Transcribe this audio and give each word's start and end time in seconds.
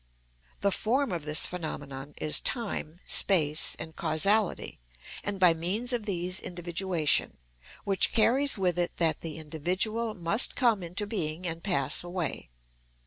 The 0.61 0.71
form 0.71 1.11
of 1.11 1.25
this 1.25 1.45
phenomenon 1.45 2.15
is 2.17 2.39
time, 2.39 3.01
space, 3.05 3.75
and 3.77 3.95
causality, 3.95 4.79
and 5.23 5.39
by 5.39 5.53
means 5.53 5.93
of 5.93 6.07
these 6.07 6.39
individuation, 6.39 7.37
which 7.83 8.11
carries 8.11 8.57
with 8.57 8.79
it 8.79 8.97
that 8.97 9.21
the 9.21 9.37
individual 9.37 10.15
must 10.15 10.55
come 10.55 10.81
into 10.81 11.05
being 11.05 11.45
and 11.45 11.63
pass 11.63 12.03
away. 12.03 12.49